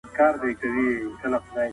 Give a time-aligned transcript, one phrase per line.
[0.17, 1.69] کمپيوټر کمينټونه څاري.